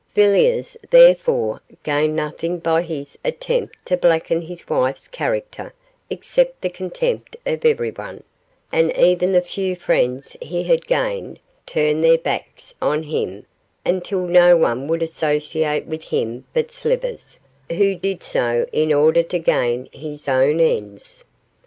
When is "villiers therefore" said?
0.15-1.61